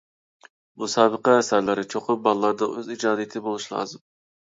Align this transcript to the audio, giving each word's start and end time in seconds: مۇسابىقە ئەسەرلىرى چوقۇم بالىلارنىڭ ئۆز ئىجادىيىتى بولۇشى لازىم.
مۇسابىقە 0.83 1.35
ئەسەرلىرى 1.43 1.85
چوقۇم 1.93 2.25
بالىلارنىڭ 2.27 2.77
ئۆز 2.81 2.93
ئىجادىيىتى 2.99 3.47
بولۇشى 3.51 3.75
لازىم. 3.79 4.07